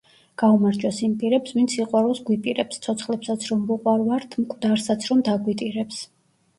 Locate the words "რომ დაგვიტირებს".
5.15-6.07